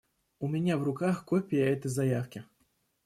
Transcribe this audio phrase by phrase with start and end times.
[0.39, 2.43] У меня в руках копия этой заявки.